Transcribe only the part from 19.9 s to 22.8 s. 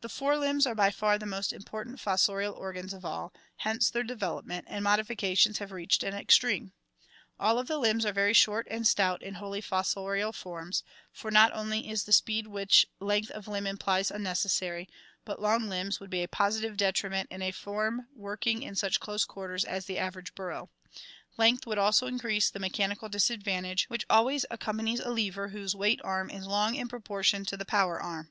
average burrow. Length would also increase the